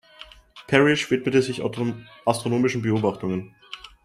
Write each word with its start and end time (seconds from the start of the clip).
Parish 0.67 1.11
widmete 1.11 1.43
sich 1.43 1.61
astronomischen 2.25 2.81
Beobachtungen. 2.81 3.53